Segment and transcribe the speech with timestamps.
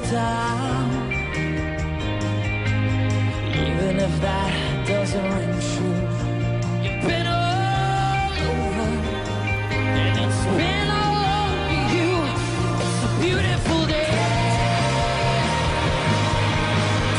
[0.00, 1.12] this town,
[3.52, 6.08] even if that doesn't ring true.
[6.82, 8.88] You've been all over,
[9.72, 12.10] and it's been all over you.
[12.82, 14.12] It's a beautiful day.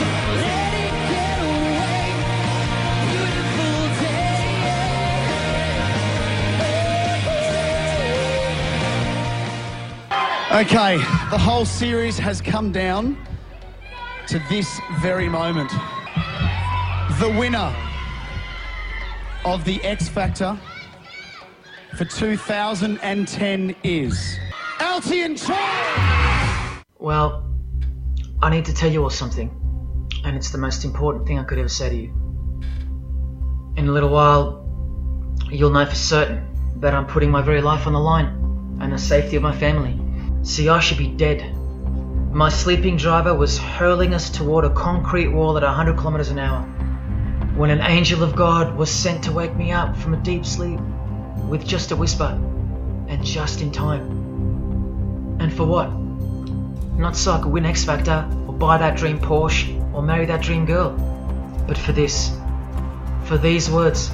[0.02, 2.06] Don't let it get away.
[3.12, 3.76] Beautiful
[10.56, 10.96] Okay,
[11.36, 13.18] the whole series has come down
[14.26, 15.70] to this very moment.
[17.20, 17.76] The winner
[19.44, 20.58] of the X Factor
[21.98, 24.40] for 2010 is
[24.78, 26.86] Altiyan Child.
[27.00, 27.54] Well,
[28.42, 29.52] I need to tell you all something,
[30.24, 32.14] and it's the most important thing I could ever say to you.
[33.76, 34.66] In a little while,
[35.52, 38.98] you'll know for certain that I'm putting my very life on the line and the
[38.98, 40.00] safety of my family.
[40.46, 41.56] See, I should be dead.
[42.32, 46.62] My sleeping driver was hurling us toward a concrete wall at 100 kilometers an hour
[47.56, 50.80] when an angel of God was sent to wake me up from a deep sleep
[51.50, 52.40] with just a whisper
[53.08, 54.04] and just in time.
[55.40, 55.92] And for what?
[56.96, 60.44] Not so I could win X Factor, or buy that dream Porsche, or marry that
[60.44, 60.92] dream girl.
[61.68, 62.38] But for this.
[63.24, 64.12] For these words.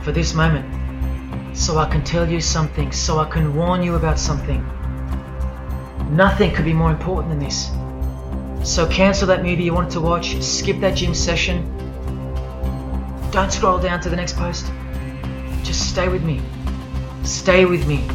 [0.00, 1.54] For this moment.
[1.54, 4.64] So I can tell you something, so I can warn you about something.
[6.10, 7.70] Nothing could be more important than this.
[8.62, 11.64] So cancel that movie you wanted to watch, skip that gym session.
[13.30, 14.72] Don't scroll down to the next post.
[15.62, 16.40] Just stay with me.
[17.22, 18.08] Stay with me.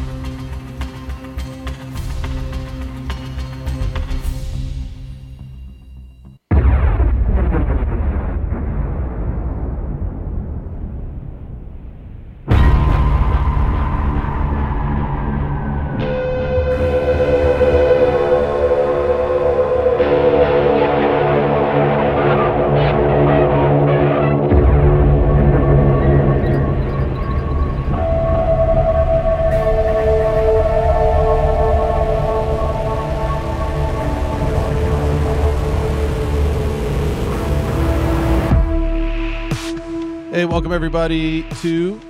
[40.72, 42.00] Welcome everybody to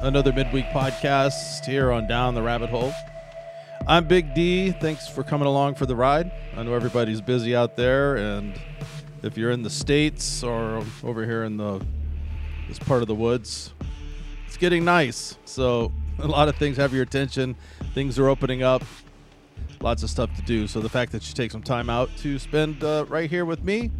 [0.00, 2.92] another midweek podcast here on Down the Rabbit Hole.
[3.86, 4.72] I'm Big D.
[4.72, 6.32] Thanks for coming along for the ride.
[6.56, 8.60] I know everybody's busy out there, and
[9.22, 11.80] if you're in the states or over here in the
[12.66, 13.72] this part of the woods,
[14.48, 15.38] it's getting nice.
[15.44, 17.54] So a lot of things have your attention.
[17.94, 18.82] Things are opening up.
[19.80, 20.66] Lots of stuff to do.
[20.66, 23.62] So the fact that you take some time out to spend uh, right here with
[23.62, 23.92] me,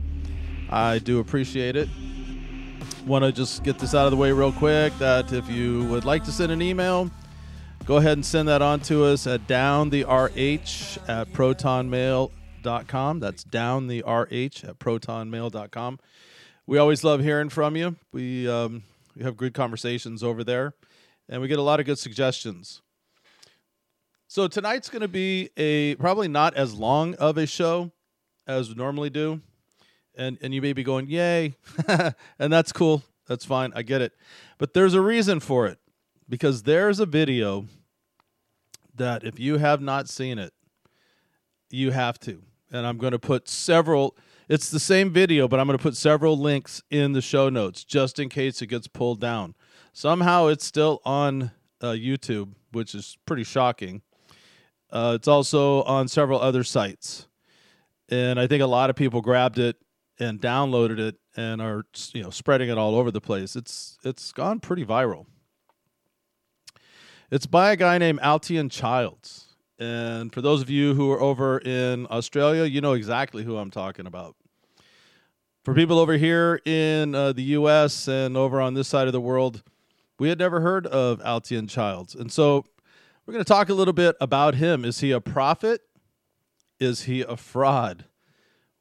[0.71, 1.89] I do appreciate it
[3.07, 6.05] want to just get this out of the way real quick that if you would
[6.05, 7.11] like to send an email,
[7.85, 13.21] go ahead and send that on to us at downtherh at protonmail.com.
[13.21, 15.99] That's downtherh at protonmail.com.
[16.67, 17.97] We always love hearing from you.
[18.13, 18.85] We, um,
[19.17, 20.75] we have good conversations over there,
[21.29, 22.83] and we get a lot of good suggestions.
[24.29, 27.91] So tonight's going to be a probably not as long of a show
[28.47, 29.41] as we normally do
[30.17, 31.55] and and you may be going yay.
[32.39, 33.03] And that's cool.
[33.29, 33.73] That's fine.
[33.75, 34.13] I get it.
[34.59, 35.79] But there's a reason for it
[36.29, 37.67] because there's a video
[38.95, 40.53] that if you have not seen it
[41.71, 42.43] you have to.
[42.71, 44.17] And i'm going to put several
[44.49, 47.85] it's the same video but i'm going to put several links in the show notes
[47.85, 49.55] just in case it gets pulled down.
[49.93, 51.51] Somehow it's still on
[51.81, 54.03] uh, youtube which is pretty shocking.
[54.91, 57.27] Uh, it's also on several other sites.
[58.09, 59.77] And i think a lot of people grabbed it
[60.23, 63.57] and downloaded it and are you know spreading it all over the place.
[63.57, 65.27] It's it's gone pretty viral.
[67.31, 69.47] It's by a guy named Altiyan Childs.
[69.79, 73.71] And for those of you who are over in Australia, you know exactly who I'm
[73.71, 74.37] talking about.
[75.65, 79.21] For people over here in uh, the US and over on this side of the
[79.21, 79.63] world,
[80.19, 82.15] we had never heard of Altiyan Childs.
[82.15, 82.65] And so
[83.25, 84.85] we're going to talk a little bit about him.
[84.85, 85.81] Is he a prophet?
[86.79, 88.05] Is he a fraud?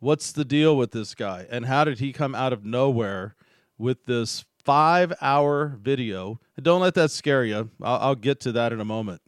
[0.02, 1.46] What's the deal with this guy?
[1.52, 3.36] And how did he come out of nowhere
[3.78, 6.40] with this five hour video?
[6.60, 7.70] Don't let that scare you.
[7.80, 9.22] I'll, I'll get to that in a moment.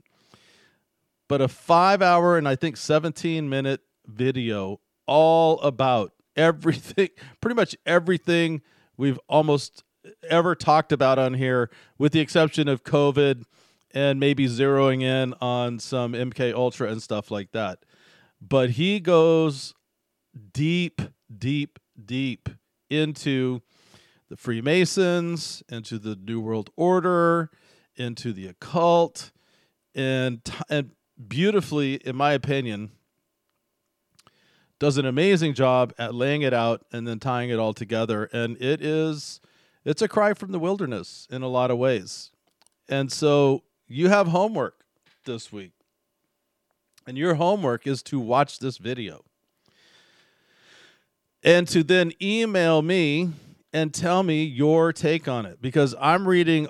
[1.27, 7.09] But a five hour and I think 17 minute video all about everything,
[7.39, 8.63] pretty much everything
[8.97, 9.83] we've almost
[10.27, 13.43] ever talked about on here, with the exception of COVID
[13.91, 17.85] and maybe zeroing in on some MK Ultra and stuff like that.
[18.41, 19.75] But he goes
[20.53, 21.01] deep,
[21.35, 22.49] deep, deep
[22.89, 23.61] into
[24.29, 27.51] the Freemasons, into the New World Order,
[27.95, 29.31] into the occult,
[29.93, 30.91] and and
[31.27, 32.91] beautifully, in my opinion,
[34.79, 38.25] does an amazing job at laying it out and then tying it all together.
[38.33, 39.39] And it is,
[39.85, 42.31] it's a cry from the wilderness in a lot of ways.
[42.89, 44.83] And so you have homework
[45.25, 45.71] this week.
[47.07, 49.23] And your homework is to watch this video
[51.43, 53.29] and to then email me
[53.73, 56.69] and tell me your take on it because I'm reading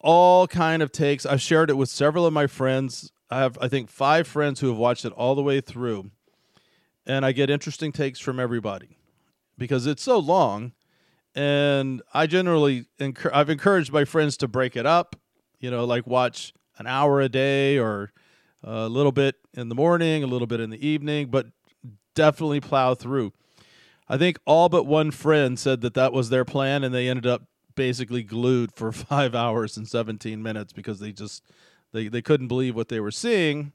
[0.00, 1.26] all kind of takes.
[1.26, 3.12] I've shared it with several of my friends.
[3.30, 6.10] I have I think 5 friends who have watched it all the way through.
[7.04, 8.98] And I get interesting takes from everybody
[9.58, 10.72] because it's so long
[11.34, 15.16] and I generally enc- I've encouraged my friends to break it up,
[15.60, 18.12] you know, like watch an hour a day or
[18.64, 21.46] a little bit in the morning, a little bit in the evening, but
[22.14, 23.32] definitely plow through.
[24.08, 27.26] I think all but one friend said that that was their plan, and they ended
[27.26, 27.42] up
[27.74, 31.42] basically glued for five hours and 17 minutes because they just
[31.92, 33.72] they, they couldn't believe what they were seeing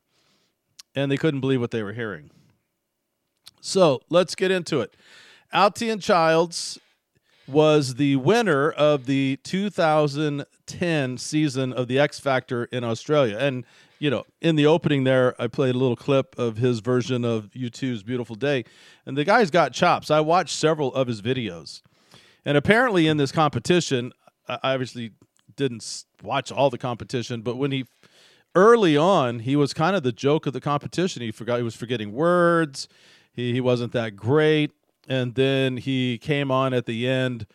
[0.95, 2.29] and they couldn't believe what they were hearing.
[3.61, 4.95] So let's get into it.
[5.53, 6.79] Altiyan Childs
[7.47, 13.37] was the winner of the 2010 season of the X Factor in Australia.
[13.39, 13.65] And,
[14.01, 17.51] you know, in the opening there, I played a little clip of his version of
[17.51, 18.65] U2's Beautiful Day.
[19.05, 20.09] And the guy's got chops.
[20.09, 21.83] I watched several of his videos.
[22.43, 24.11] And apparently, in this competition,
[24.49, 25.11] I obviously
[25.55, 27.85] didn't watch all the competition, but when he
[28.55, 31.21] early on, he was kind of the joke of the competition.
[31.21, 32.87] He forgot he was forgetting words.
[33.31, 34.71] He, he wasn't that great.
[35.07, 37.45] And then he came on at the end,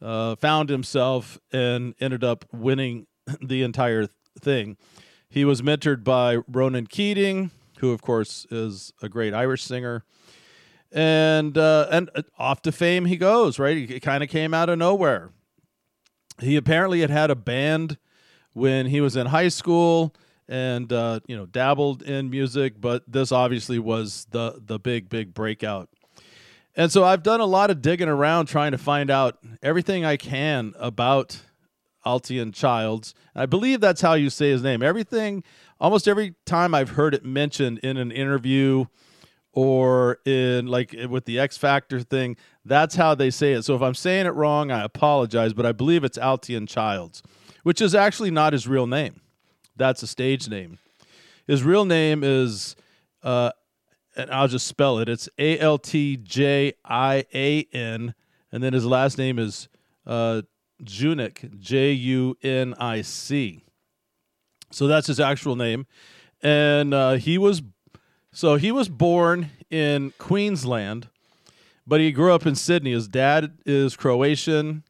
[0.00, 3.06] uh, found himself, and ended up winning
[3.40, 4.08] the entire
[4.40, 4.76] thing.
[5.32, 10.04] He was mentored by Ronan Keating, who, of course, is a great Irish singer.
[10.92, 13.88] And uh, and uh, off to fame he goes, right?
[13.88, 15.30] He kind of came out of nowhere.
[16.38, 17.96] He apparently had had a band
[18.52, 20.14] when he was in high school
[20.48, 25.32] and uh, you know dabbled in music, but this obviously was the the big big
[25.32, 25.88] breakout.
[26.76, 30.18] And so I've done a lot of digging around trying to find out everything I
[30.18, 31.40] can about
[32.04, 33.14] Altiyan Childs.
[33.34, 34.82] I believe that's how you say his name.
[34.82, 35.42] Everything,
[35.80, 38.86] almost every time I've heard it mentioned in an interview
[39.52, 43.62] or in like with the X Factor thing, that's how they say it.
[43.62, 47.22] So if I'm saying it wrong, I apologize, but I believe it's Altiyan Childs,
[47.62, 49.20] which is actually not his real name.
[49.76, 50.78] That's a stage name.
[51.46, 52.76] His real name is,
[53.22, 53.50] uh,
[54.16, 55.08] and I'll just spell it.
[55.08, 58.14] It's A L T J I A N,
[58.52, 59.68] and then his last name is
[60.06, 60.42] uh,
[60.82, 63.64] Junic, J U N I C.
[64.70, 65.86] So that's his actual name,
[66.42, 67.62] and uh, he was
[68.32, 71.08] so he was born in Queensland,
[71.86, 72.92] but he grew up in Sydney.
[72.92, 74.84] His dad is Croatian,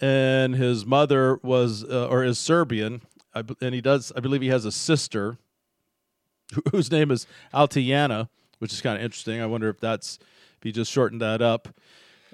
[0.00, 3.02] and his mother was uh, or is Serbian.
[3.60, 4.12] And he does.
[4.16, 5.36] I believe he has a sister
[6.72, 8.28] whose name is Altiana,
[8.58, 9.40] which is kind of interesting.
[9.40, 10.18] I wonder if that's
[10.56, 11.68] if he just shortened that up.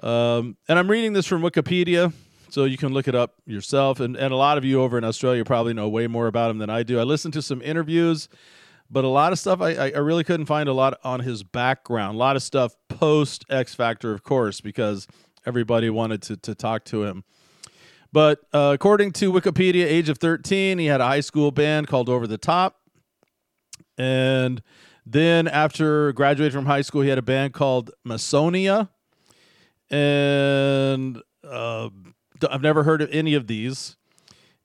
[0.03, 2.12] Um, and I'm reading this from Wikipedia,
[2.53, 4.01] so you can look it up yourself.
[4.01, 6.59] And and a lot of you over in Australia probably know way more about him
[6.59, 7.01] than I do.
[7.01, 8.29] I listened to some interviews
[8.93, 12.17] but a lot of stuff I, I really couldn't find a lot on his background.
[12.17, 15.09] A lot of stuff post X Factor, of course, because
[15.47, 17.25] everybody wanted to, to talk to him.
[18.13, 22.11] But uh, according to Wikipedia, age of 13, he had a high school band called
[22.11, 22.81] Over the Top.
[23.97, 24.63] And
[25.06, 28.91] then after graduating from high school, he had a band called Masonia.
[29.91, 29.99] And
[32.51, 33.96] I've never heard of any of these.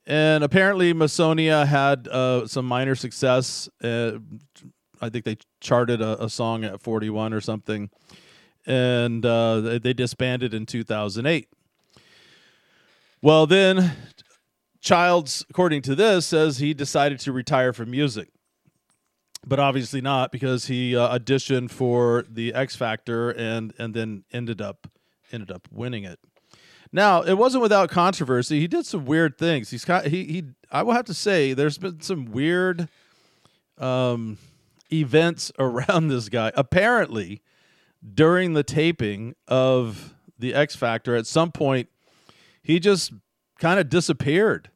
[0.06, 3.68] And apparently, Masonia had uh, some minor success.
[3.84, 4.20] Uh,
[5.02, 7.90] I think they charted a, a, song at 41 or something.
[8.66, 11.50] And uh, they, disbanded in 2008.
[13.22, 13.92] Well, then,
[14.80, 18.30] Childs, according to this, says he decided to retire from music.
[19.46, 24.62] But obviously not because he uh, auditioned for the X Factor and and then ended
[24.62, 24.88] up
[25.32, 26.20] ended up winning it.
[26.92, 28.60] Now, it wasn't without controversy.
[28.60, 29.70] He did some weird things.
[29.70, 32.88] He's he he I will have to say there's been some weird
[33.78, 34.38] um
[34.92, 36.52] events around this guy.
[36.56, 37.42] Apparently,
[38.14, 41.90] during the taping of the X Factor at some point
[42.68, 43.14] he just
[43.60, 44.70] kind of disappeared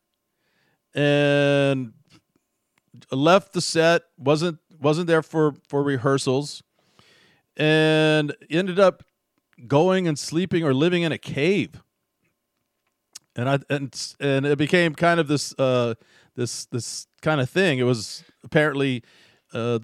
[0.93, 1.91] and
[3.11, 6.63] left the set, wasn't wasn't there for for rehearsals
[7.57, 9.03] and ended up
[9.67, 11.83] going and sleeping or living in a cave
[13.35, 15.95] and I and and it became kind of this uh,
[16.35, 17.79] this this kind of thing.
[17.79, 19.03] It was apparently
[19.53, 19.79] uh,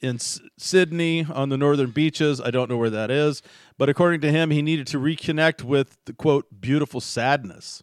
[0.00, 2.40] in S- Sydney on the northern beaches.
[2.40, 3.42] I don't know where that is,
[3.78, 7.82] but according to him, he needed to reconnect with the quote beautiful sadness,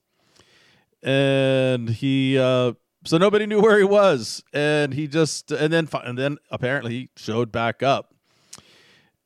[1.04, 2.74] and he uh,
[3.06, 7.10] so nobody knew where he was, and he just and then and then apparently he
[7.18, 8.14] showed back up,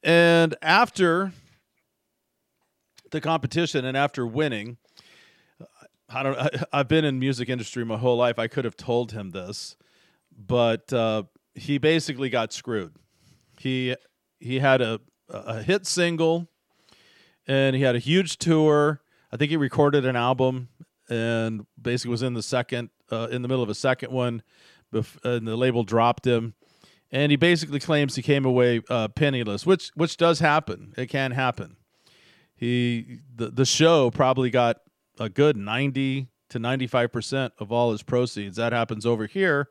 [0.01, 1.31] and after
[3.11, 4.77] the competition and after winning.
[6.09, 6.38] I don't.
[6.38, 8.39] I, I've been in music industry my whole life.
[8.39, 9.75] I could have told him this,
[10.35, 12.95] but uh, he basically got screwed.
[13.59, 13.95] He
[14.39, 16.47] he had a a hit single,
[17.47, 19.01] and he had a huge tour.
[19.31, 20.69] I think he recorded an album,
[21.09, 24.43] and basically was in the second uh, in the middle of a second one,
[24.93, 26.53] bef- and the label dropped him.
[27.12, 30.93] And he basically claims he came away uh, penniless, which which does happen.
[30.97, 31.77] It can happen.
[32.55, 34.77] He the the show probably got
[35.19, 38.57] a good 90 to 95% of all his proceeds.
[38.57, 39.69] That happens over here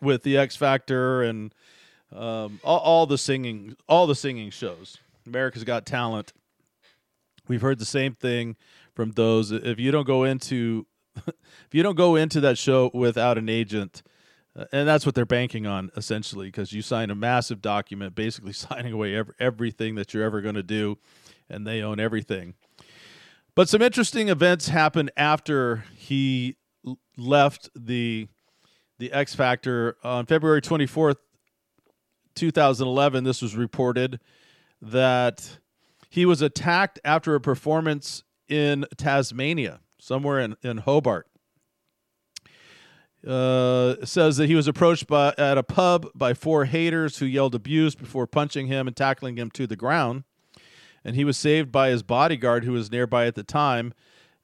[0.00, 1.54] with the X Factor and
[2.14, 4.98] um, all, all the singing, all the singing shows.
[5.26, 6.32] America's Got Talent.
[7.48, 8.56] We've heard the same thing
[8.94, 9.50] from those.
[9.50, 10.86] If you don't go into,
[11.26, 14.02] if you don't go into that show without an agent,
[14.54, 18.52] uh, and that's what they're banking on essentially, because you sign a massive document, basically
[18.52, 20.98] signing away ev- everything that you're ever going to do,
[21.48, 22.54] and they own everything.
[23.54, 26.56] But some interesting events happened after he
[27.18, 28.28] left the
[28.98, 31.16] the X Factor on February 24th,
[32.36, 33.24] 2011.
[33.24, 34.20] This was reported
[34.80, 35.58] that
[36.08, 41.26] he was attacked after a performance in Tasmania, somewhere in, in Hobart.
[43.26, 47.54] Uh, says that he was approached by at a pub by four haters who yelled
[47.54, 50.24] abuse before punching him and tackling him to the ground
[51.04, 53.94] and he was saved by his bodyguard who was nearby at the time.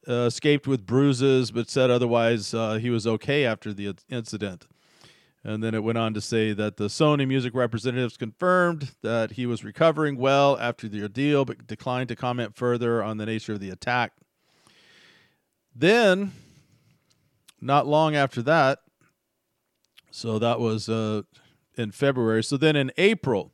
[0.09, 4.67] Uh, escaped with bruises, but said otherwise uh, he was okay after the incident.
[5.45, 9.45] And then it went on to say that the Sony music representatives confirmed that he
[9.45, 13.61] was recovering well after the ordeal, but declined to comment further on the nature of
[13.61, 14.13] the attack.
[15.75, 16.33] Then,
[17.61, 18.81] not long after that,
[20.11, 21.23] so that was uh,
[21.77, 22.43] in February.
[22.43, 23.53] So then in April,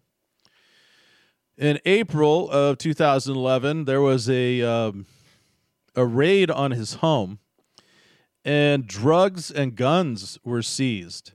[1.57, 5.07] in April of 2011, there was a um,
[5.95, 7.39] a raid on his home,
[8.45, 11.33] and drugs and guns were seized.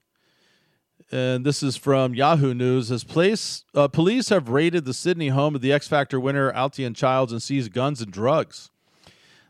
[1.12, 2.92] And this is from Yahoo News.
[2.92, 6.96] As place, uh, police have raided the Sydney home of the X Factor winner Altiyan
[6.96, 8.70] Childs and seized guns and drugs.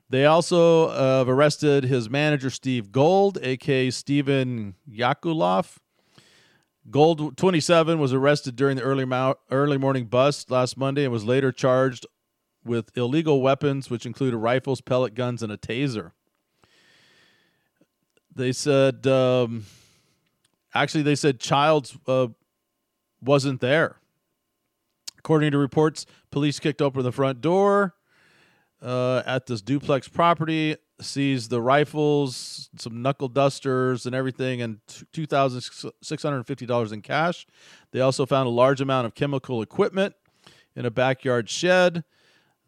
[0.09, 5.77] They also uh, have arrested his manager Steve Gold, aka Steven Yakulov.
[6.89, 11.23] Gold 27 was arrested during the early mo- early morning bust last Monday and was
[11.23, 12.07] later charged
[12.63, 16.11] with illegal weapons, which included rifles, pellet guns, and a taser.
[18.35, 19.65] They said, um,
[20.73, 22.27] actually, they said Childs uh,
[23.21, 23.97] wasn't there.
[25.17, 27.95] According to reports, police kicked open the front door
[28.81, 34.79] uh, at this duplex property, seized the rifles, some knuckle dusters, and everything, and
[35.13, 35.61] two thousand
[36.01, 37.45] six hundred fifty dollars in cash.
[37.91, 40.15] They also found a large amount of chemical equipment
[40.75, 42.03] in a backyard shed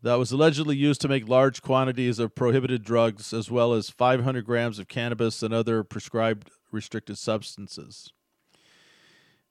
[0.04, 4.46] that was allegedly used to make large quantities of prohibited drugs, as well as 500
[4.46, 8.12] grams of cannabis and other prescribed restricted substances.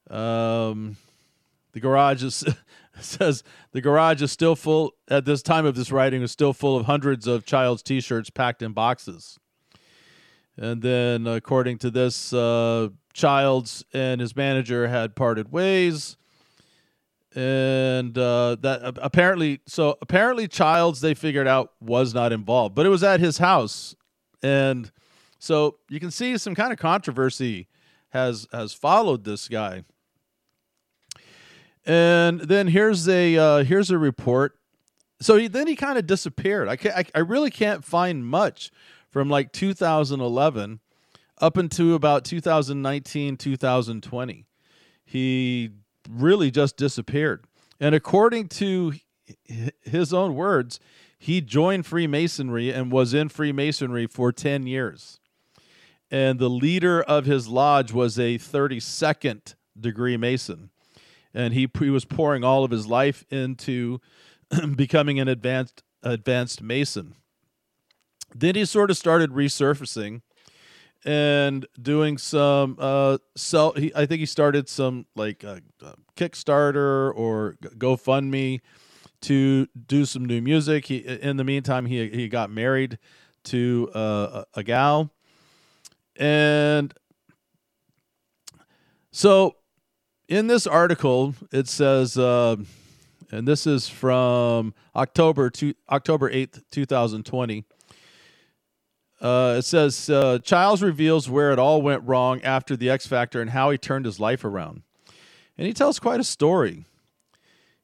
[0.08, 0.96] Um,
[1.72, 2.44] the garage is
[3.00, 6.76] says the garage is still full at this time of this writing is still full
[6.76, 9.38] of hundreds of child's t-shirts packed in boxes.
[10.56, 16.16] And then, according to this, uh, Childs and his manager had parted ways.
[17.34, 22.88] And uh, that apparently so apparently childs they figured out was not involved but it
[22.88, 23.94] was at his house.
[24.42, 24.90] And
[25.38, 27.68] so you can see some kind of controversy
[28.08, 29.84] has has followed this guy
[31.86, 34.56] and then here's a uh, here's a report
[35.20, 38.70] so he, then he kind of disappeared I, can't, I i really can't find much
[39.08, 40.80] from like 2011
[41.38, 44.46] up into about 2019 2020
[45.04, 45.70] he
[46.08, 47.44] really just disappeared.
[47.80, 48.94] And according to
[49.82, 50.78] his own words,
[51.18, 55.18] he joined Freemasonry and was in Freemasonry for 10 years.
[56.10, 60.70] And the leader of his lodge was a 32nd degree Mason.
[61.32, 64.00] And he, he was pouring all of his life into
[64.76, 67.14] becoming an advanced advanced Mason.
[68.34, 70.22] Then he sort of started resurfacing
[71.04, 77.10] and doing some uh sell he, i think he started some like uh, uh, kickstarter
[77.16, 78.60] or gofundme
[79.22, 82.98] to do some new music he in the meantime he he got married
[83.44, 85.10] to uh, a, a gal
[86.16, 86.92] and
[89.10, 89.56] so
[90.30, 92.56] in this article, it says, uh,
[93.32, 97.64] and this is from October to October eighth, two thousand twenty.
[99.20, 103.42] Uh, it says uh, Childs reveals where it all went wrong after the X Factor
[103.42, 104.82] and how he turned his life around,
[105.58, 106.84] and he tells quite a story.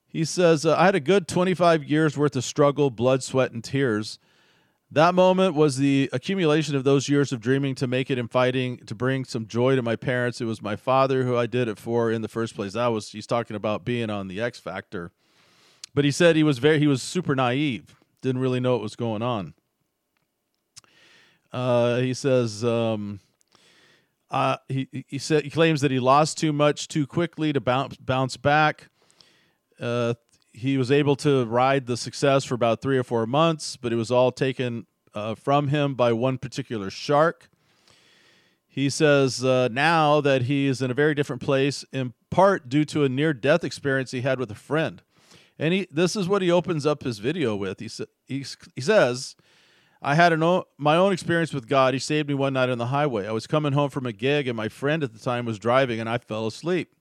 [0.07, 3.63] He says, uh, "I had a good twenty-five years worth of struggle, blood, sweat, and
[3.63, 4.19] tears."
[4.91, 8.79] That moment was the accumulation of those years of dreaming to make it and fighting
[8.87, 10.41] to bring some joy to my parents.
[10.41, 12.75] It was my father who I did it for in the first place.
[12.75, 15.11] That was he's talking about being on the X Factor.
[15.93, 18.95] But he said he was very he was super naive, didn't really know what was
[18.95, 19.55] going on.
[21.53, 23.19] Uh, he says um,
[24.31, 27.97] uh, he he said he claims that he lost too much too quickly to bounce
[27.97, 28.89] bounce back.
[29.81, 30.15] Uh,
[30.57, 33.97] he was able to ride the success for about three or four months, but it
[33.97, 37.51] was all taken uh, from him by one particular shark.
[38.67, 42.87] He says uh, now that he is in a very different place, in part due
[42.87, 45.03] to a near death experience he had with a friend.
[45.59, 47.81] And he, this is what he opens up his video with.
[47.81, 48.45] He, sa- he,
[48.75, 49.37] he says,
[50.01, 51.93] I had an o- my own experience with God.
[51.93, 53.27] He saved me one night on the highway.
[53.27, 56.01] I was coming home from a gig, and my friend at the time was driving,
[56.01, 56.95] and I fell asleep.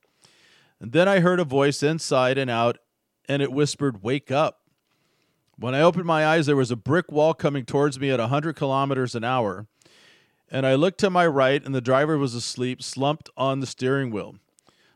[0.80, 2.78] And then I heard a voice inside and out
[3.27, 4.62] and it whispered, Wake up.
[5.58, 8.55] When I opened my eyes, there was a brick wall coming towards me at 100
[8.55, 9.67] kilometers an hour.
[10.51, 14.12] And I looked to my right, and the driver was asleep, slumped on the steering
[14.12, 14.36] wheel.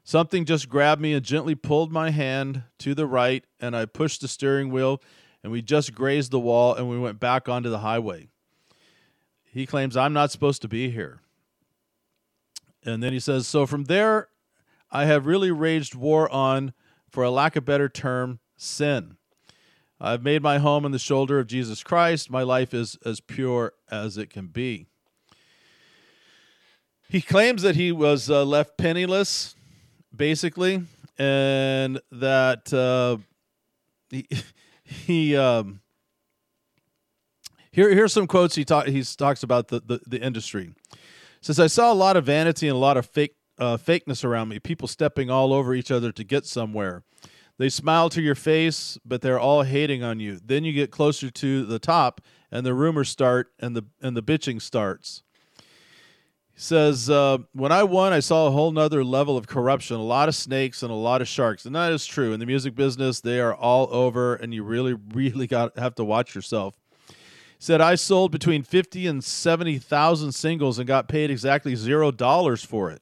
[0.04, 4.22] Something just grabbed me and gently pulled my hand to the right, and I pushed
[4.22, 5.02] the steering wheel,
[5.44, 8.28] and we just grazed the wall, and we went back onto the highway.
[9.52, 11.22] He claims, I'm not supposed to be here.
[12.84, 14.30] And then he says, So from there,
[14.92, 16.74] I have really raged war on
[17.12, 19.18] for a lack of better term, sin.
[20.02, 22.30] I've made my home in the shoulder of Jesus Christ.
[22.30, 24.88] My life is as pure as it can be.
[27.10, 29.56] He claims that he was uh, left penniless,
[30.16, 30.84] basically,
[31.18, 33.18] and that uh,
[34.10, 34.28] he,
[34.84, 35.82] he um,
[37.72, 40.74] here here's some quotes he talk, he talks about the, the, the industry.
[41.42, 44.50] Says I saw a lot of vanity and a lot of fake uh, fakeness around
[44.50, 47.04] me, people stepping all over each other to get somewhere.
[47.60, 50.40] They smile to your face, but they're all hating on you.
[50.44, 54.24] Then you get closer to the top, and the rumors start, and the and the
[54.24, 55.24] bitching starts.
[56.54, 59.98] He says, uh, "When I won, I saw a whole nother level of corruption.
[59.98, 62.32] A lot of snakes and a lot of sharks, and that is true.
[62.32, 66.06] In the music business, they are all over, and you really, really got have to
[66.06, 66.76] watch yourself."
[67.10, 67.16] He
[67.60, 72.64] said, "I sold between fifty and seventy thousand singles and got paid exactly zero dollars
[72.64, 73.02] for it."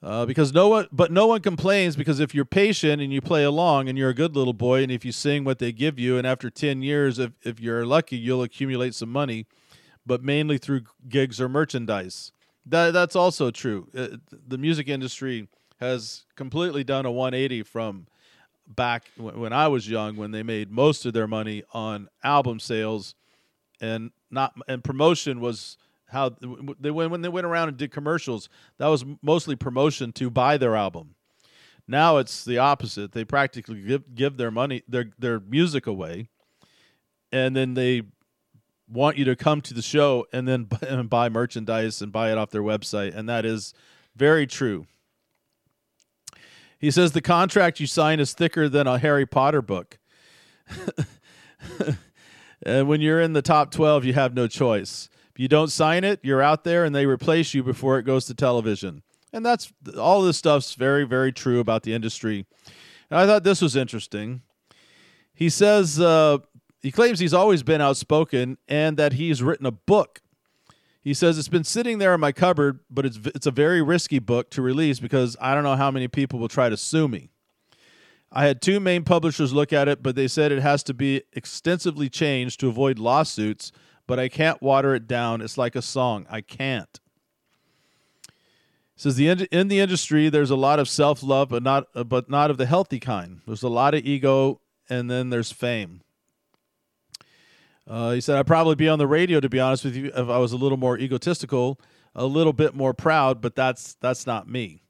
[0.00, 3.42] Uh, because no one, but no one complains because if you're patient and you play
[3.42, 6.16] along and you're a good little boy and if you sing what they give you
[6.16, 9.46] and after 10 years, if, if you're lucky, you'll accumulate some money,
[10.06, 12.30] but mainly through gigs or merchandise.
[12.64, 13.88] That, that's also true.
[13.96, 15.48] Uh, the music industry
[15.80, 18.06] has completely done a 180 from
[18.68, 23.14] back when I was young when they made most of their money on album sales
[23.80, 25.78] and not and promotion was
[26.08, 26.30] how
[26.80, 30.56] they when when they went around and did commercials, that was mostly promotion to buy
[30.56, 31.14] their album.
[31.86, 33.12] Now it's the opposite.
[33.12, 36.28] They practically give give their money their their music away,
[37.30, 38.02] and then they
[38.90, 42.38] want you to come to the show and then and buy merchandise and buy it
[42.38, 43.74] off their website, and that is
[44.16, 44.86] very true.
[46.78, 49.98] He says the contract you sign is thicker than a Harry Potter book.
[52.62, 56.18] and when you're in the top 12, you have no choice you don't sign it,
[56.24, 59.02] you're out there and they replace you before it goes to television.
[59.32, 62.44] And that's all this stuff's very, very true about the industry.
[63.08, 64.42] And I thought this was interesting.
[65.32, 66.38] He says uh,
[66.82, 70.22] he claims he's always been outspoken and that he's written a book.
[71.02, 74.18] He says it's been sitting there in my cupboard, but it's it's a very risky
[74.18, 77.30] book to release because I don't know how many people will try to sue me.
[78.32, 81.22] I had two main publishers look at it, but they said it has to be
[81.32, 83.70] extensively changed to avoid lawsuits
[84.08, 85.40] but I can't water it down.
[85.40, 86.26] It's like a song.
[86.28, 86.98] I can't.
[88.96, 92.56] says the in the industry there's a lot of self-love but not but not of
[92.56, 93.42] the healthy kind.
[93.46, 96.00] There's a lot of ego and then there's fame.
[97.86, 100.28] Uh, he said I'd probably be on the radio to be honest with you if
[100.28, 101.78] I was a little more egotistical,
[102.14, 104.82] a little bit more proud, but that's that's not me.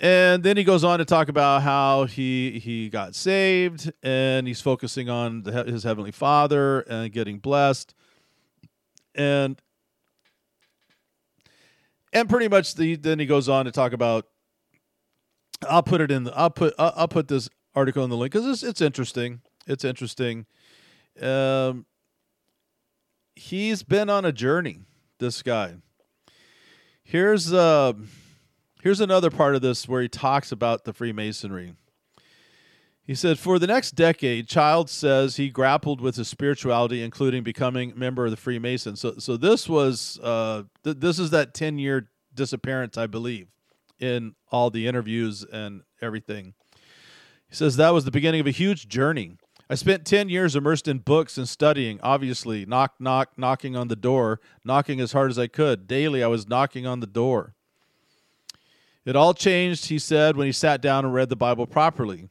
[0.00, 4.60] And then he goes on to talk about how he he got saved and he's
[4.60, 7.94] focusing on the, his heavenly Father and getting blessed,
[9.14, 9.60] and
[12.12, 14.26] and pretty much the then he goes on to talk about.
[15.68, 16.24] I'll put it in.
[16.24, 19.42] The, I'll put I'll, I'll put this article in the link because it's it's interesting.
[19.66, 20.46] It's interesting.
[21.22, 21.86] Um,
[23.36, 24.80] he's been on a journey.
[25.20, 25.76] This guy.
[27.04, 27.92] Here's uh
[28.84, 31.72] Here's another part of this where he talks about the Freemasonry.
[33.02, 37.92] He said, For the next decade, Child says he grappled with his spirituality, including becoming
[37.92, 39.00] a member of the Freemasons.
[39.00, 43.48] So, so this was, uh, th- this is that 10 year disappearance, I believe,
[44.00, 46.52] in all the interviews and everything.
[47.48, 49.38] He says, That was the beginning of a huge journey.
[49.70, 53.96] I spent 10 years immersed in books and studying, obviously, knock, knock, knocking on the
[53.96, 55.86] door, knocking as hard as I could.
[55.86, 57.54] Daily, I was knocking on the door.
[59.04, 62.28] It all changed, he said, when he sat down and read the Bible properly.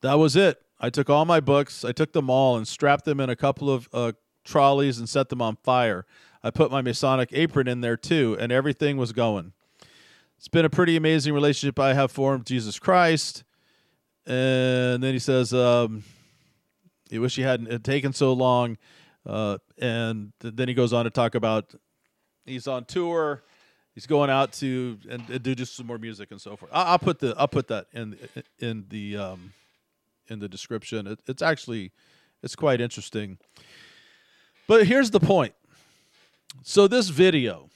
[0.00, 0.62] That was it.
[0.78, 3.70] I took all my books, I took them all and strapped them in a couple
[3.70, 4.12] of uh,
[4.44, 6.04] trolleys and set them on fire.
[6.42, 9.52] I put my Masonic apron in there too, and everything was going.
[10.38, 13.42] It's been a pretty amazing relationship I have formed Jesus Christ.
[14.26, 16.04] And then he says, um,
[17.08, 18.76] he wish he hadn't had taken so long.
[19.24, 21.74] Uh, and th- then he goes on to talk about
[22.44, 23.42] he's on tour.
[23.96, 26.70] He's going out to and, and do just some more music and so forth.
[26.70, 28.18] I, I'll put the I'll put that in
[28.58, 29.54] in the um,
[30.28, 31.06] in the description.
[31.06, 31.92] It, it's actually
[32.42, 33.38] it's quite interesting.
[34.66, 35.54] But here's the point.
[36.62, 37.70] So this video,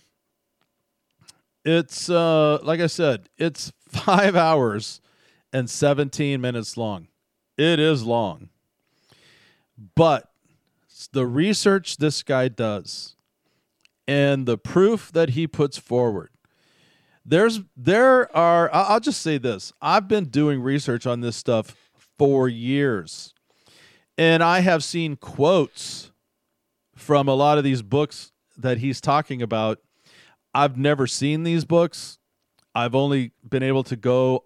[1.64, 5.00] it's uh, like I said, it's five hours
[5.54, 7.08] and 17 minutes long.
[7.56, 8.50] It is long.
[9.94, 10.30] But
[11.12, 13.16] the research this guy does
[14.10, 16.30] and the proof that he puts forward
[17.24, 19.72] there's there are I'll just say this.
[19.80, 21.76] I've been doing research on this stuff
[22.18, 23.34] for years.
[24.18, 26.10] And I have seen quotes
[26.94, 29.78] from a lot of these books that he's talking about.
[30.52, 32.18] I've never seen these books.
[32.74, 34.44] I've only been able to go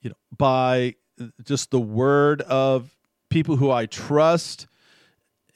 [0.00, 0.94] you know by
[1.42, 2.94] just the word of
[3.28, 4.66] people who I trust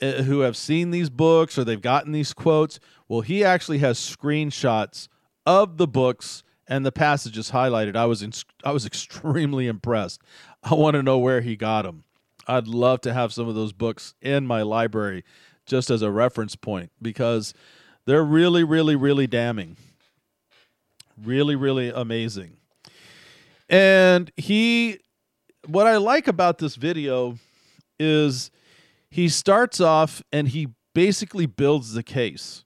[0.03, 2.81] Uh, who have seen these books or they've gotten these quotes.
[3.07, 5.07] Well, he actually has screenshots
[5.47, 7.95] of the books and the passages highlighted.
[7.95, 8.33] I was in,
[8.65, 10.21] I was extremely impressed.
[10.65, 12.03] I want to know where he got them.
[12.49, 15.23] I'd love to have some of those books in my library
[15.67, 17.55] just as a reference point because
[18.05, 19.77] they're really really really damning.
[21.17, 22.57] Really really amazing.
[23.69, 24.99] And he
[25.69, 27.39] what I like about this video
[28.01, 28.51] is
[29.13, 32.65] he starts off and he basically builds the case.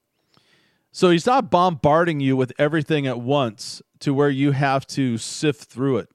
[0.92, 5.64] So he's not bombarding you with everything at once to where you have to sift
[5.64, 6.08] through it.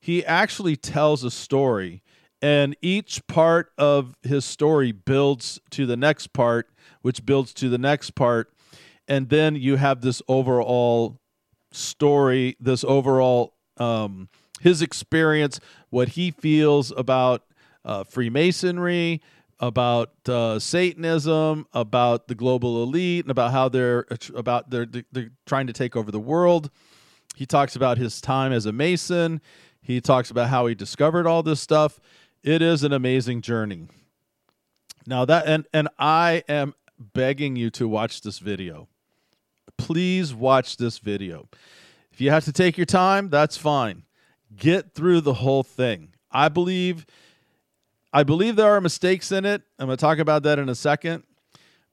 [0.00, 2.02] He actually tells a story,
[2.42, 6.68] and each part of his story builds to the next part,
[7.02, 8.52] which builds to the next part.
[9.06, 11.20] And then you have this overall
[11.70, 14.28] story, this overall um,
[14.60, 15.60] his experience,
[15.90, 17.44] what he feels about
[17.84, 19.22] uh, Freemasonry,
[19.60, 25.66] about uh, Satanism, about the global elite, and about how they're about they're, they're trying
[25.66, 26.70] to take over the world.
[27.34, 29.40] He talks about his time as a Mason.
[29.80, 32.00] He talks about how he discovered all this stuff.
[32.42, 33.88] It is an amazing journey.
[35.06, 38.88] Now that and and I am begging you to watch this video.
[39.76, 41.48] Please watch this video.
[42.12, 44.02] If you have to take your time, that's fine.
[44.56, 46.14] Get through the whole thing.
[46.32, 47.06] I believe
[48.12, 49.62] I believe there are mistakes in it.
[49.78, 51.24] I'm going to talk about that in a second.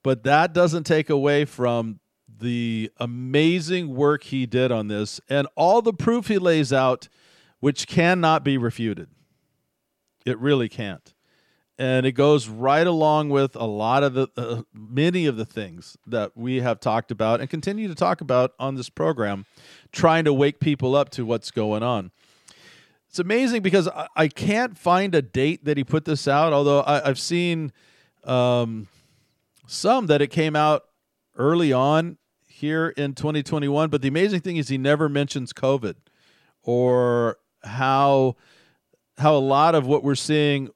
[0.02, 2.00] But that doesn't take away from
[2.38, 7.08] the amazing work he did on this and all the proof he lays out,
[7.60, 9.08] which cannot be refuted.
[10.24, 11.12] It really can't.
[11.78, 15.96] And it goes right along with a lot of the, uh, many of the things
[16.06, 19.44] that we have talked about and continue to talk about on this program,
[19.92, 22.12] trying to wake people up to what's going on.
[23.16, 26.80] It's amazing because I, I can't find a date that he put this out, although
[26.80, 27.72] I, I've seen
[28.24, 28.88] um,
[29.66, 30.84] some that it came out
[31.34, 33.88] early on here in 2021.
[33.88, 35.94] But the amazing thing is he never mentions COVID
[36.62, 38.36] or how
[39.16, 40.68] how a lot of what we're seeing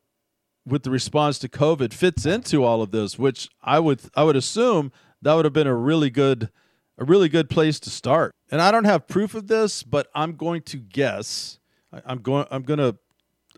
[0.64, 4.37] with the response to COVID fits into all of this, which I would I would
[4.37, 6.48] assume that would have been a really good
[6.96, 8.33] a really good place to start.
[8.50, 11.59] And I don't have proof of this, but I'm going to guess.
[11.92, 12.94] I'm going I'm gonna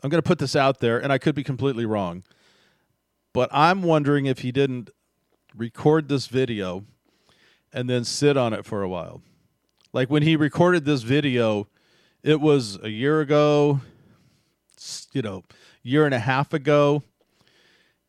[0.02, 2.24] I'm gonna put this out there, and I could be completely wrong.
[3.32, 4.90] But I'm wondering if he didn't
[5.56, 6.84] record this video
[7.72, 9.22] and then sit on it for a while.
[9.92, 11.68] Like when he recorded this video,
[12.22, 13.80] it was a year ago,
[15.12, 15.44] you know,
[15.82, 17.02] year and a half ago,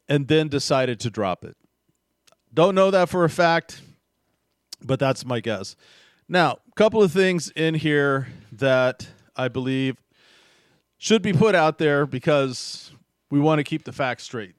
[0.08, 1.56] and then decided to drop it.
[2.54, 3.82] Don't know that for a fact,
[4.82, 5.76] but that's my guess.
[6.30, 9.98] Now, a couple of things in here that I believe
[11.04, 12.90] should be put out there because
[13.30, 14.56] we want to keep the facts straight.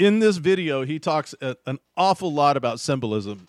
[0.00, 3.46] In this video, he talks a- an awful lot about symbolism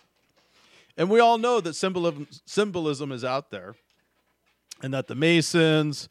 [0.96, 3.74] And we all know that symbolism symbolism is out there,
[4.82, 6.08] and that the Masons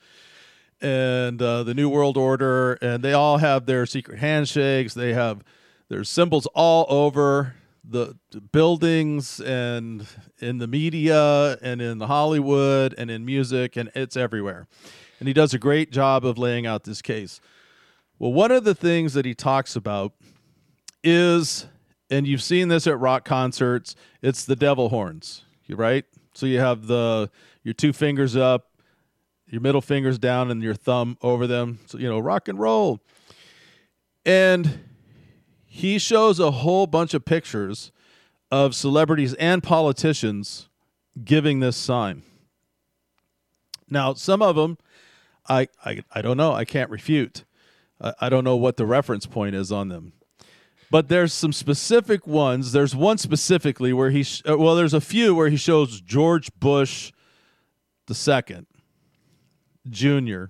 [0.82, 4.94] and uh, the New World Order and they all have their secret handshakes.
[4.94, 5.44] They have
[5.90, 8.16] their symbols all over the
[8.52, 10.06] buildings and
[10.40, 14.68] in the media and in the Hollywood and in music and it's everywhere.
[15.20, 17.40] And he does a great job of laying out this case.
[18.20, 20.14] Well, one of the things that he talks about
[21.04, 21.68] is,
[22.10, 26.06] and you've seen this at rock concerts, it's the devil horns, right?
[26.34, 27.30] So you have the
[27.64, 28.72] your two fingers up,
[29.48, 31.80] your middle fingers down, and your thumb over them.
[31.88, 33.02] So you know, rock and roll.
[34.26, 34.82] And
[35.66, 37.92] he shows a whole bunch of pictures
[38.52, 40.70] of celebrities and politicians
[41.24, 42.24] giving this sign.
[43.90, 44.78] Now, some of them,
[45.50, 46.54] I, I, I don't know.
[46.54, 47.46] I can't refute.
[48.02, 50.14] I, I don't know what the reference point is on them.
[50.90, 52.72] But there's some specific ones.
[52.72, 56.50] There's one specifically where he, sh- uh, well, there's a few where he shows George
[56.60, 57.12] Bush
[58.08, 58.68] the second,
[59.90, 60.46] Jr.,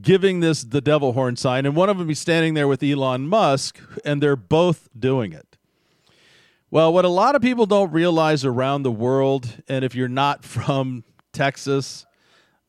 [0.00, 3.26] giving this the devil horn sign, and one of them he's standing there with Elon
[3.28, 5.56] Musk, and they're both doing it.
[6.70, 10.44] Well, what a lot of people don't realize around the world, and if you're not
[10.44, 12.05] from Texas,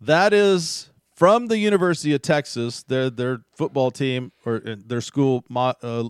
[0.02, 2.84] that is from the University of Texas.
[2.84, 6.10] Their their football team or uh, their school uh,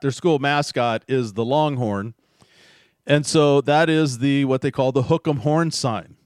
[0.00, 2.14] their school mascot is the Longhorn,
[3.06, 6.16] and so that is the what they call the Hook'em Horn sign.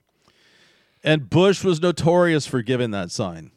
[1.03, 3.53] And Bush was notorious for giving that sign.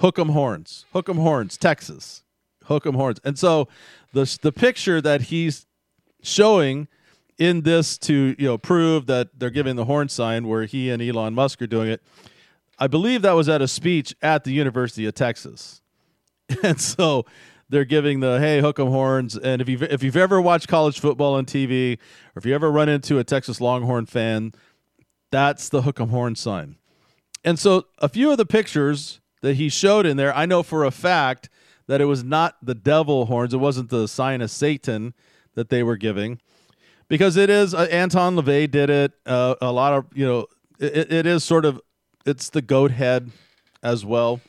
[0.00, 2.24] Hook'em horns, hook'em horns, Texas,
[2.66, 3.20] hook'em horns.
[3.24, 3.68] And so
[4.12, 5.66] the the picture that he's
[6.22, 6.88] showing
[7.38, 11.00] in this to you know prove that they're giving the horn sign where he and
[11.00, 12.02] Elon Musk are doing it
[12.78, 15.82] I believe that was at a speech at the University of Texas.
[16.62, 17.26] And so
[17.68, 20.98] they're giving the hey hook 'em horns and if you've if you've ever watched college
[20.98, 24.52] football on TV or if you ever run into a Texas Longhorn fan
[25.30, 26.76] that's the hook 'em horn sign.
[27.44, 30.84] And so a few of the pictures that he showed in there I know for
[30.84, 31.50] a fact
[31.86, 35.12] that it was not the devil horns it wasn't the sign of Satan
[35.54, 36.40] that they were giving
[37.08, 40.46] because it is uh, Anton LaVey did it uh, a lot of you know
[40.78, 41.78] it, it is sort of
[42.28, 43.30] it's the goat head
[43.82, 44.40] as well.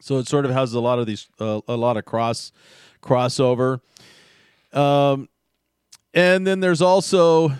[0.00, 2.52] So it sort of has a lot of these uh, a lot of cross
[3.02, 3.80] crossover.
[4.72, 5.28] Um,
[6.14, 7.52] and then there's also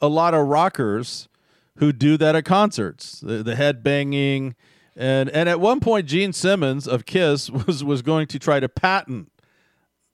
[0.00, 1.28] a lot of rockers
[1.76, 3.20] who do that at concerts.
[3.20, 4.56] The, the head banging
[4.96, 8.68] and and at one point Gene Simmons of Kiss was was going to try to
[8.68, 9.30] patent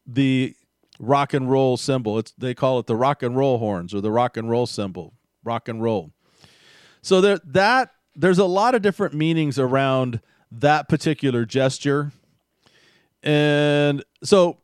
[0.06, 0.54] the
[0.98, 2.18] rock and roll symbol.
[2.18, 5.14] It's they call it the rock and roll horns or the rock and roll symbol.
[5.44, 6.10] Rock and roll.
[7.02, 12.12] So there that there's a lot of different meanings around that particular gesture.
[13.22, 14.58] And so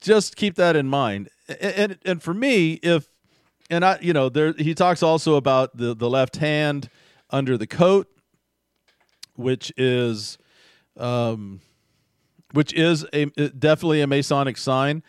[0.00, 1.28] just keep that in mind.
[1.60, 3.08] And, and, for me, if
[3.68, 6.88] and I you know, there he talks also about the the left hand
[7.30, 8.08] under the coat
[9.40, 10.38] which is
[10.96, 11.60] um
[12.52, 15.02] which is a definitely a masonic sign,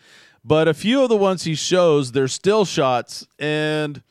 [0.44, 4.02] but a few of the ones he shows they're still shots and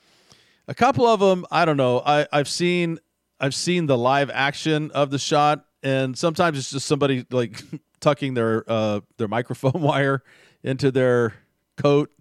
[0.68, 2.02] a couple of them I don't know.
[2.06, 3.00] I I've seen
[3.42, 7.60] I've seen the live action of the shot, and sometimes it's just somebody like
[8.00, 10.24] tucking their uh, their microphone wire
[10.64, 11.34] into their
[11.76, 12.12] coat,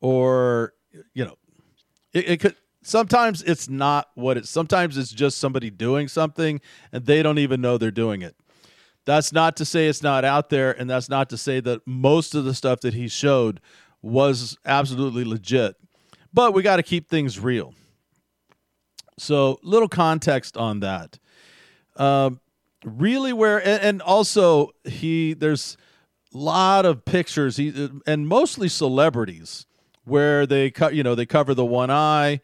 [0.00, 0.74] or
[1.14, 1.36] you know,
[2.12, 2.56] it, it could.
[2.82, 4.50] Sometimes it's not what it's.
[4.50, 6.60] Sometimes it's just somebody doing something,
[6.92, 8.34] and they don't even know they're doing it.
[9.04, 12.34] That's not to say it's not out there, and that's not to say that most
[12.34, 13.60] of the stuff that he showed
[14.02, 15.76] was absolutely legit.
[16.32, 17.74] But we got to keep things real.
[19.18, 21.18] So, little context on that.
[21.96, 22.40] Um,
[22.84, 25.76] really, where and, and, also he there's
[26.34, 27.56] a lot of pictures.
[27.56, 29.66] He and mostly celebrities
[30.04, 32.40] where they cut you know they cover the one eye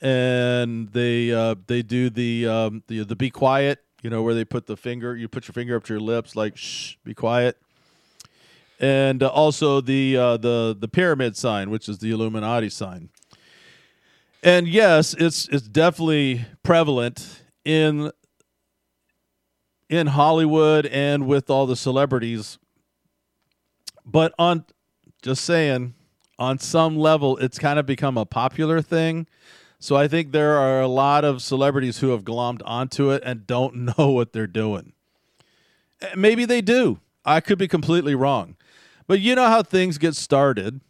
[0.00, 4.44] and they uh, they do the um, the the be quiet you know where they
[4.44, 7.58] put the finger you put your finger up to your lips like shh be quiet.
[8.80, 13.08] And uh, also the uh, the the pyramid sign which is the Illuminati sign
[14.44, 18.12] and yes, it's it's definitely prevalent in
[19.88, 22.58] in Hollywood and with all the celebrities.
[24.04, 24.66] But on
[25.22, 25.94] just saying,
[26.38, 29.26] on some level, it's kind of become a popular thing.
[29.78, 33.46] So I think there are a lot of celebrities who have glommed onto it and
[33.46, 34.92] don't know what they're doing.
[36.02, 37.00] Eh, maybe they do.
[37.24, 38.56] I could be completely wrong.
[39.06, 40.82] But you know how things get started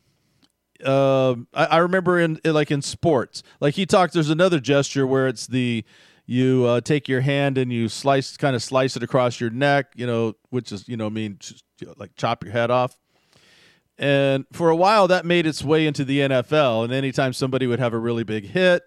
[0.85, 4.15] uh, I, I, remember in, like in sports, like he talked.
[4.15, 5.85] There's another gesture where it's the
[6.27, 9.93] you uh, take your hand and you slice, kind of slice it across your neck.
[9.95, 12.97] You know, which is you know mean just, you know, like chop your head off.
[13.97, 16.85] And for a while, that made its way into the NFL.
[16.85, 18.83] And anytime somebody would have a really big hit,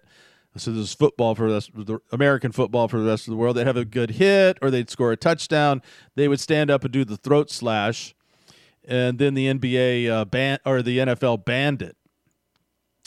[0.56, 3.56] so this is football for the American football for the rest of the world.
[3.56, 5.82] They'd have a good hit or they'd score a touchdown.
[6.14, 8.14] They would stand up and do the throat slash,
[8.88, 11.96] and then the NBA uh, ban or the NFL banned it.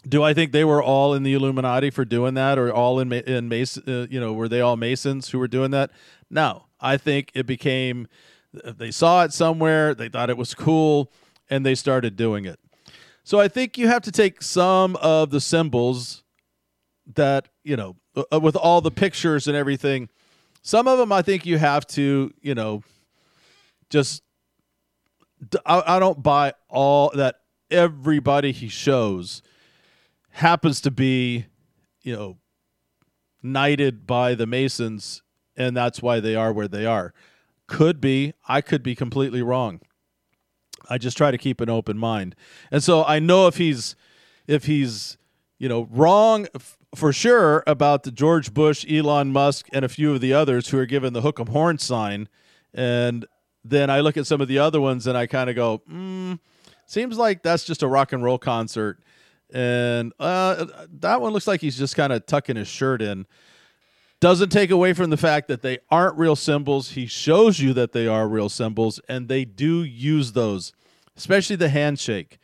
[0.08, 3.12] Do I think they were all in the Illuminati for doing that, or all in
[3.12, 3.84] in Mason?
[3.86, 5.91] Uh, you know, were they all Masons who were doing that?
[6.30, 8.08] No, I think it became
[8.54, 11.12] they saw it somewhere, they thought it was cool,
[11.50, 12.60] and they started doing it.
[13.24, 16.24] So I think you have to take some of the symbols
[17.15, 20.10] that you know uh, with all the pictures and everything.
[20.63, 22.84] Some of them I think you have to you know
[23.89, 24.24] just
[25.65, 27.36] I, I don't buy all that
[27.69, 29.41] everybody he shows
[30.32, 31.45] happens to be
[32.01, 32.38] you know
[33.43, 35.21] knighted by the Masons
[35.58, 37.13] and that's why they are where they are.
[37.67, 38.34] Could be.
[38.47, 39.82] I could be completely wrong.
[40.89, 42.36] I just try to keep an open mind.
[42.71, 43.95] And so I know if he's
[44.47, 45.17] if he's,
[45.58, 50.13] you know, wrong f- for sure about the George Bush, Elon Musk and a few
[50.13, 52.27] of the others who are given the hook 'em horn sign
[52.73, 53.25] and
[53.63, 56.39] then I look at some of the other ones and I kind of go, mm,
[56.86, 59.00] seems like that's just a rock and roll concert.
[59.54, 60.65] And uh,
[61.00, 63.26] that one looks like he's just kind of tucking his shirt in.
[64.19, 66.91] Doesn't take away from the fact that they aren't real symbols.
[66.91, 70.74] He shows you that they are real symbols, and they do use those,
[71.17, 72.38] especially the handshake.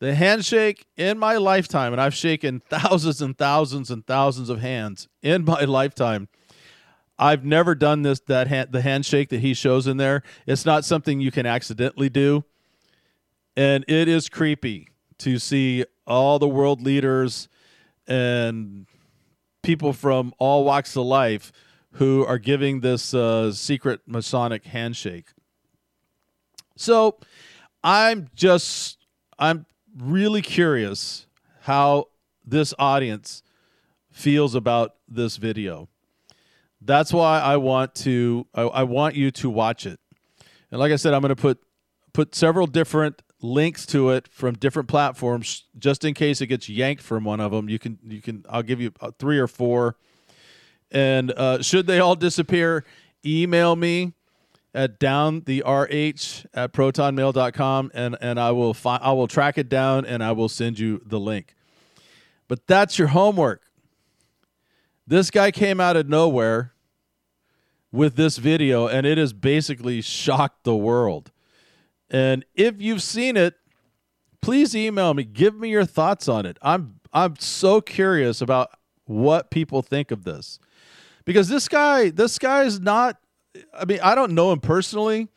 [0.00, 5.06] The handshake in my lifetime, and I've shaken thousands and thousands and thousands of hands
[5.22, 6.28] in my lifetime.
[7.18, 10.22] I've never done this that hand, the handshake that he shows in there.
[10.46, 12.44] It's not something you can accidentally do.
[13.56, 17.48] And it is creepy to see all the world leaders
[18.06, 18.86] and
[19.62, 21.52] people from all walks of life
[21.92, 25.26] who are giving this uh, secret Masonic handshake.
[26.76, 27.18] So
[27.82, 28.98] I'm just,
[29.38, 31.26] I'm really curious
[31.62, 32.06] how
[32.46, 33.42] this audience
[34.10, 35.88] feels about this video.
[36.88, 40.00] That's why I want to, I, I want you to watch it.
[40.70, 41.58] And like I said, I'm going to put
[42.14, 47.02] put several different links to it from different platforms just in case it gets yanked
[47.02, 49.96] from one of them you can you can i'll give you uh, three or four.
[50.90, 52.84] And uh, should they all disappear
[53.24, 54.14] email me
[54.72, 59.68] at down the rh at protonmail.com and and i will find i will track it
[59.68, 61.54] down and i will send you the link.
[62.48, 63.60] But that's your homework.
[65.06, 66.72] This guy came out of nowhere
[67.90, 71.30] with this video and it has basically shocked the world
[72.10, 73.54] and if you've seen it,
[74.40, 75.24] please email me.
[75.24, 76.58] Give me your thoughts on it.
[76.62, 78.70] I'm I'm so curious about
[79.04, 80.58] what people think of this.
[81.24, 83.18] Because this guy, this guy is not
[83.74, 85.28] I mean, I don't know him personally,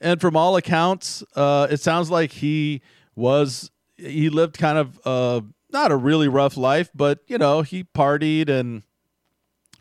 [0.00, 2.82] and from all accounts, uh, it sounds like he
[3.14, 7.84] was he lived kind of uh, not a really rough life, but you know, he
[7.84, 8.82] partied and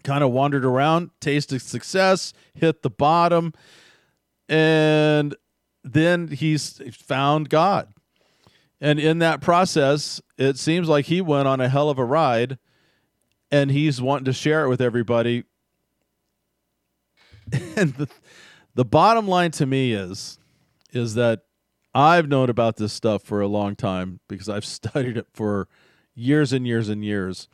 [0.05, 3.53] kind of wandered around, tasted success, hit the bottom,
[4.47, 5.35] and
[5.83, 7.93] then he's found God.
[8.79, 12.57] And in that process, it seems like he went on a hell of a ride
[13.51, 15.43] and he's wanting to share it with everybody.
[17.75, 18.07] and the,
[18.75, 20.39] the bottom line to me is
[20.91, 21.41] is that
[21.93, 25.67] I've known about this stuff for a long time because I've studied it for
[26.13, 27.47] years and years and years.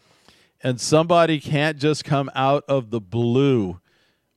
[0.63, 3.79] And somebody can't just come out of the blue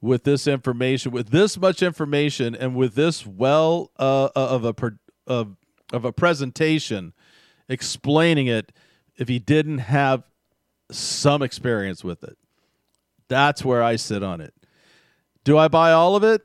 [0.00, 4.74] with this information, with this much information, and with this well uh, uh of a
[5.26, 5.56] of
[5.92, 7.12] of a presentation
[7.68, 8.72] explaining it,
[9.16, 10.24] if he didn't have
[10.90, 12.36] some experience with it,
[13.28, 14.54] that's where I sit on it.
[15.44, 16.42] Do I buy all of it?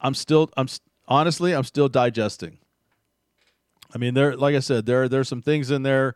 [0.00, 0.68] I'm still I'm
[1.08, 2.58] honestly I'm still digesting.
[3.94, 6.14] I mean, there, like I said, there there's some things in there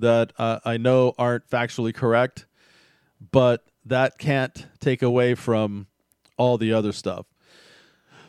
[0.00, 2.46] that uh, I know aren't factually correct,
[3.30, 5.86] but that can't take away from
[6.36, 7.26] all the other stuff.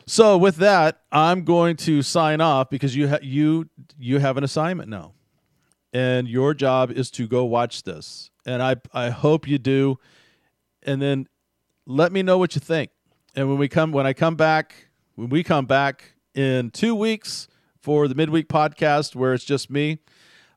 [0.06, 3.68] So with that, I'm going to sign off because you ha- you
[3.98, 5.12] you have an assignment now,
[5.92, 8.30] and your job is to go watch this.
[8.44, 9.98] And I I hope you do,
[10.82, 11.28] and then
[11.86, 12.90] let me know what you think.
[13.36, 17.48] And when we come when I come back when we come back in two weeks
[17.80, 19.98] for the midweek podcast where it's just me,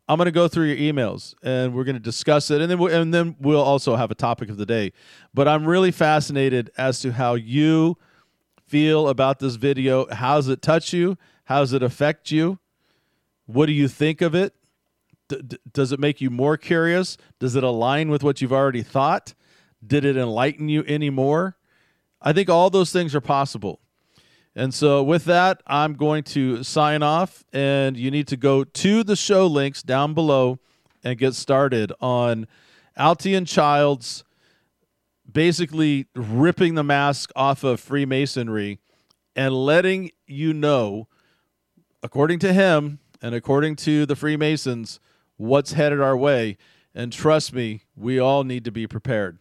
[0.07, 2.77] I'm going to go through your emails and we're going to discuss it, and then
[2.77, 4.93] we'll, and then we'll also have a topic of the day.
[5.33, 7.97] But I'm really fascinated as to how you
[8.67, 10.07] feel about this video.
[10.11, 11.17] How does it touch you?
[11.45, 12.59] How does it affect you?
[13.45, 14.53] What do you think of it?
[15.27, 17.17] D- does it make you more curious?
[17.39, 19.33] Does it align with what you've already thought?
[19.85, 21.57] Did it enlighten you anymore?
[22.21, 23.79] I think all those things are possible.
[24.55, 29.03] And so, with that, I'm going to sign off, and you need to go to
[29.03, 30.59] the show links down below
[31.03, 32.47] and get started on
[32.97, 34.23] Altiyan Childs
[35.29, 38.79] basically ripping the mask off of Freemasonry
[39.35, 41.07] and letting you know,
[42.01, 44.99] according to him and according to the Freemasons,
[45.35, 46.57] what's headed our way.
[46.93, 49.39] And trust me, we all need to be prepared.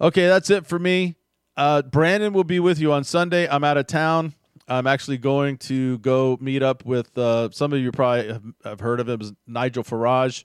[0.00, 1.14] Okay, that's it for me.
[1.56, 3.48] Uh, Brandon will be with you on Sunday.
[3.48, 4.34] I'm out of town.
[4.68, 8.80] I'm actually going to go meet up with uh, some of you probably have, have
[8.80, 10.44] heard of him Nigel Farage.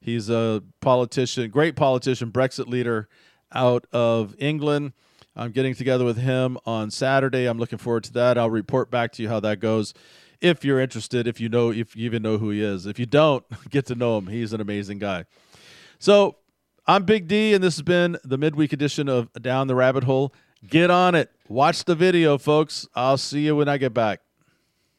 [0.00, 3.08] He's a politician, great politician, Brexit leader
[3.52, 4.92] out of England.
[5.34, 7.46] I'm getting together with him on Saturday.
[7.46, 8.38] I'm looking forward to that.
[8.38, 9.92] I'll report back to you how that goes.
[10.40, 12.86] If you're interested, if you know, if you even know who he is.
[12.86, 14.28] If you don't, get to know him.
[14.28, 15.24] He's an amazing guy.
[15.98, 16.36] So
[16.86, 20.32] I'm Big D, and this has been the midweek edition of Down the Rabbit Hole.
[20.64, 21.30] Get on it.
[21.48, 22.86] Watch the video, folks.
[22.94, 24.20] I'll see you when I get back.